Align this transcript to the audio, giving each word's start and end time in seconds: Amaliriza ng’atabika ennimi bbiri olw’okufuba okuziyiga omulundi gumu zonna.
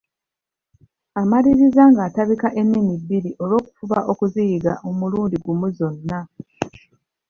Amaliriza 1.21 1.83
ng’atabika 1.91 2.47
ennimi 2.61 2.93
bbiri 3.01 3.31
olw’okufuba 3.43 3.97
okuziyiga 4.11 4.73
omulundi 4.89 5.35
gumu 5.45 5.67
zonna. 5.77 6.19